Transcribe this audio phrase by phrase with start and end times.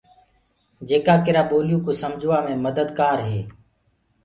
[0.87, 3.41] جيڪآ ڪِرآ ٻوليو ڪوُ سمگھوآ مي مدد ڪآردي هي۔